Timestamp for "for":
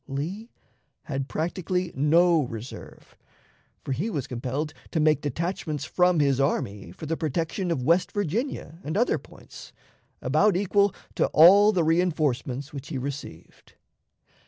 3.83-3.91, 6.91-7.05